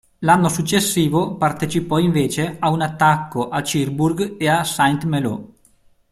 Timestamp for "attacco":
2.81-3.49